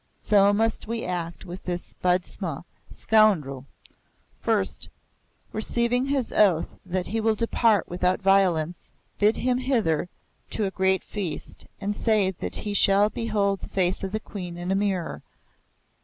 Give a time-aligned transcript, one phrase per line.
[0.23, 3.67] So must we act with this budmash [scoundrel].
[4.39, 4.89] First,
[5.53, 10.09] receiving his oath that he will depart without violence, hid him hither
[10.49, 14.57] to a great feast, and say that he shall behold the face of the Queen
[14.57, 15.21] in a mirror.